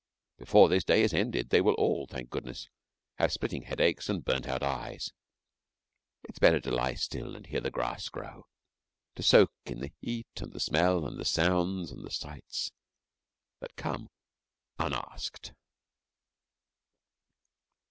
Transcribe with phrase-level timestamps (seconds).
[0.39, 2.69] Before this day is ended, they will all, thank goodness,
[3.19, 5.13] have splitting headaches and burnt out eyes.
[6.23, 8.47] It is better to lie still and hear the grass grow
[9.13, 12.71] to soak in the heat and the smell and the sounds and the sights
[13.59, 14.09] that come
[14.79, 15.53] unasked.